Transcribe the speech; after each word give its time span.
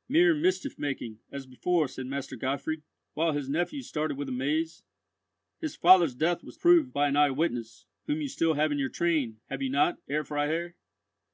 '""Mere 0.08 0.34
mischief 0.34 0.78
making, 0.78 1.18
as 1.30 1.44
before," 1.44 1.88
said 1.88 2.06
Master 2.06 2.36
Gottfried, 2.36 2.82
while 3.12 3.32
his 3.34 3.50
nephews 3.50 3.86
started 3.86 4.16
with 4.16 4.30
amaze. 4.30 4.82
"His 5.60 5.76
father's 5.76 6.14
death 6.14 6.42
was 6.42 6.56
proved 6.56 6.90
by 6.90 7.06
an 7.08 7.16
eye 7.18 7.30
witness, 7.32 7.84
whom 8.06 8.22
you 8.22 8.28
still 8.28 8.54
have 8.54 8.72
in 8.72 8.78
your 8.78 8.88
train, 8.88 9.40
have 9.50 9.60
you 9.60 9.68
not, 9.68 9.98
Herr 10.08 10.24
Freiherr?" 10.24 10.74